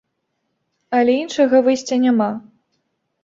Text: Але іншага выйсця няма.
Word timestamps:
Але 0.99 1.13
іншага 1.23 1.55
выйсця 1.67 1.95
няма. 2.05 2.31